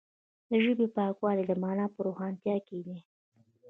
[0.49, 2.97] د ژبې پاکوالی د معنا په روښانتیا کې دی.